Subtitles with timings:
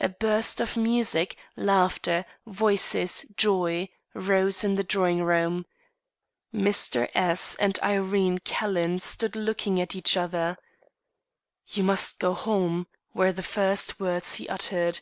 [0.00, 5.66] A burst of music, laughter, voices, joy, rose in the drawing room.
[6.52, 7.08] Mr.
[7.14, 10.56] S and Irene Calhoun stood looking at each other.
[11.68, 14.98] "You must go home," were the first words he uttered.